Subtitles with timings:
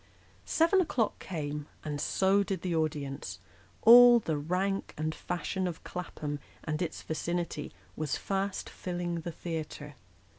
[0.47, 3.37] Seven o'clock came, and so did the audience;
[3.83, 9.93] all the rank and fashion of Clapham and its vicinity was fast filling the theatre.